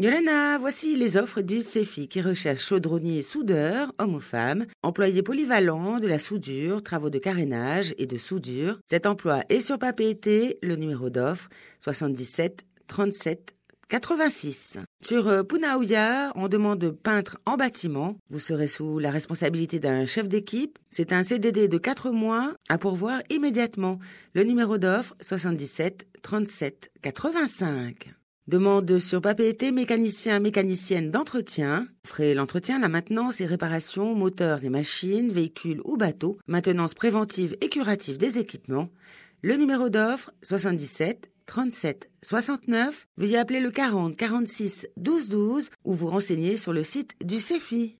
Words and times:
Yolana, 0.00 0.58
voici 0.58 0.94
les 0.94 1.16
offres 1.16 1.40
du 1.40 1.60
CEFI 1.60 2.06
qui 2.06 2.20
recherche 2.20 2.64
chaudronnier 2.64 3.24
soudeur, 3.24 3.92
homme 3.98 4.14
ou 4.14 4.20
femme, 4.20 4.66
employé 4.84 5.24
polyvalent 5.24 5.98
de 5.98 6.06
la 6.06 6.20
soudure, 6.20 6.84
travaux 6.84 7.10
de 7.10 7.18
carénage 7.18 7.96
et 7.98 8.06
de 8.06 8.16
soudure. 8.16 8.78
Cet 8.86 9.06
emploi 9.06 9.42
est 9.48 9.58
sur 9.58 9.76
papier 9.76 10.56
le 10.62 10.76
numéro 10.76 11.10
d'offre 11.10 11.48
77 11.80 12.64
37 12.86 13.56
86. 13.88 14.78
Sur 15.02 15.26
euh, 15.26 15.42
Punaouya, 15.42 16.30
on 16.36 16.46
demande 16.46 16.92
peintre 16.92 17.38
en 17.44 17.56
bâtiment. 17.56 18.18
Vous 18.30 18.38
serez 18.38 18.68
sous 18.68 19.00
la 19.00 19.10
responsabilité 19.10 19.80
d'un 19.80 20.06
chef 20.06 20.28
d'équipe. 20.28 20.78
C'est 20.92 21.12
un 21.12 21.24
CDD 21.24 21.66
de 21.66 21.78
4 21.78 22.12
mois 22.12 22.54
à 22.68 22.78
pourvoir 22.78 23.20
immédiatement. 23.30 23.98
Le 24.32 24.44
numéro 24.44 24.78
d'offre 24.78 25.16
77 25.20 26.06
37 26.22 26.92
85. 27.02 28.14
Demande 28.48 28.98
sur 28.98 29.20
papier 29.20 29.70
mécanicien, 29.72 30.40
mécanicienne 30.40 31.10
d'entretien. 31.10 31.86
Frais 32.06 32.32
l'entretien, 32.32 32.78
la 32.78 32.88
maintenance 32.88 33.42
et 33.42 33.46
réparation, 33.46 34.14
moteurs 34.14 34.64
et 34.64 34.70
machines, 34.70 35.30
véhicules 35.30 35.82
ou 35.84 35.98
bateaux, 35.98 36.38
maintenance 36.46 36.94
préventive 36.94 37.58
et 37.60 37.68
curative 37.68 38.16
des 38.16 38.38
équipements. 38.38 38.88
Le 39.42 39.56
numéro 39.56 39.90
d'offre 39.90 40.32
77 40.40 41.30
37 41.44 42.10
69. 42.22 43.06
Veuillez 43.18 43.36
appeler 43.36 43.60
le 43.60 43.70
40 43.70 44.16
46 44.16 44.88
12 44.96 45.28
12 45.28 45.70
ou 45.84 45.92
vous 45.92 46.08
renseigner 46.08 46.56
sur 46.56 46.72
le 46.72 46.84
site 46.84 47.16
du 47.22 47.40
CEFI. 47.40 47.96